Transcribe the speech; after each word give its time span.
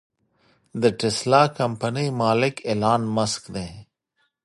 د 0.81 0.83
ټسلا 0.99 1.43
کمپنۍ 1.59 2.07
مالک 2.21 2.55
ايلام 2.69 3.01
مسک 3.15 3.43
دې. 3.55 3.69